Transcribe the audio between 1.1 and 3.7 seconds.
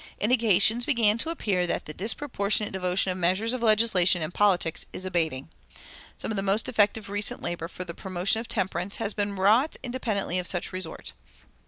to appear that the disproportionate devotion to measures of